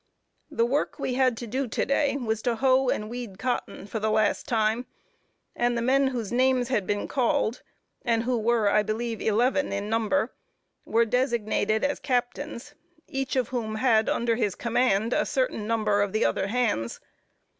The 0.49 0.65
work 0.65 0.97
we 0.97 1.13
had 1.13 1.37
to 1.37 1.45
do 1.45 1.67
to 1.67 1.85
day 1.85 2.17
was 2.17 2.41
to 2.41 2.55
hoe 2.55 2.89
and 2.89 3.07
weed 3.07 3.37
cotton, 3.37 3.85
for 3.85 3.99
the 3.99 4.09
last 4.09 4.47
time; 4.47 4.87
and 5.55 5.77
the 5.77 5.81
men 5.83 6.07
whose 6.07 6.31
names 6.31 6.69
had 6.69 6.87
been 6.87 7.07
called, 7.07 7.61
and 8.01 8.23
who 8.23 8.35
were, 8.39 8.67
I 8.67 8.81
believe, 8.81 9.21
eleven 9.21 9.71
in 9.71 9.89
number, 9.89 10.33
were 10.85 11.05
designated 11.05 11.83
as 11.83 11.99
captains, 11.99 12.73
each 13.07 13.35
of 13.35 13.49
whom 13.49 13.75
had 13.75 14.09
under 14.09 14.35
his 14.37 14.55
command 14.55 15.13
a 15.13 15.23
certain 15.23 15.67
number 15.67 16.01
of 16.01 16.13
the 16.13 16.25
other 16.25 16.47
hands. 16.47 16.99